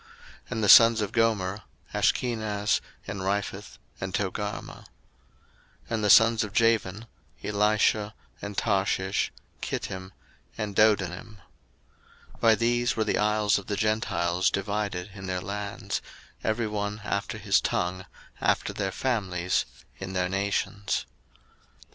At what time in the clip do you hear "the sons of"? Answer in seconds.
0.63-1.11, 6.03-6.53